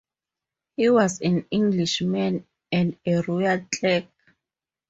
[0.77, 4.05] He was an Englishman, and a royal clerk.